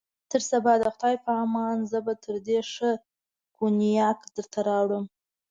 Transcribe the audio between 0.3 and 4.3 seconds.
تر سبا د خدای په امان، زه به تر دې ښه کونیاک